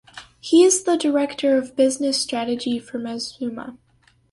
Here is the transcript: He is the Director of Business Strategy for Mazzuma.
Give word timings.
He 0.39 0.63
is 0.63 0.81
the 0.85 0.97
Director 0.97 1.55
of 1.59 1.75
Business 1.75 2.19
Strategy 2.19 2.79
for 2.79 2.97
Mazzuma. 2.97 3.77